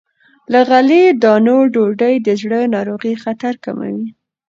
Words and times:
له 0.51 0.59
غلې- 0.69 1.17
دانو 1.23 1.57
ډوډۍ 1.73 2.15
د 2.25 2.27
زړه 2.41 2.59
ناروغۍ 2.75 3.15
خطر 3.23 3.53
کموي. 3.63 4.05